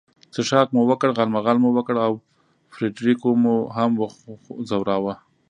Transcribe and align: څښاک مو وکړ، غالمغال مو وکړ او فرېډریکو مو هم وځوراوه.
څښاک 0.33 0.67
مو 0.75 0.81
وکړ، 0.89 1.09
غالمغال 1.17 1.57
مو 1.63 1.69
وکړ 1.77 1.95
او 2.07 2.13
فرېډریکو 2.73 3.29
مو 3.43 3.55
هم 3.75 3.91
وځوراوه. 4.57 5.13